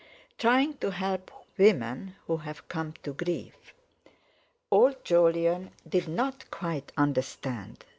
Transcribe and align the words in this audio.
"Trying 0.39 0.77
to 0.77 0.89
help 0.89 1.29
women 1.59 2.15
who've 2.25 2.67
come 2.67 2.93
to 3.03 3.13
grief." 3.13 3.71
Old 4.71 5.05
Jolyon 5.05 5.73
did 5.87 6.07
not 6.07 6.49
quite 6.49 6.91
understand. 6.97 7.85